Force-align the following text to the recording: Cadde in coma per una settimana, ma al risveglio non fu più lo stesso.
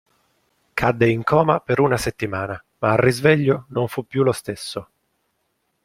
Cadde 0.73 1.09
in 1.11 1.21
coma 1.23 1.59
per 1.59 1.79
una 1.79 1.95
settimana, 1.95 2.59
ma 2.79 2.89
al 2.93 2.97
risveglio 2.97 3.65
non 3.67 3.87
fu 3.87 4.03
più 4.07 4.23
lo 4.23 4.31
stesso. 4.31 4.89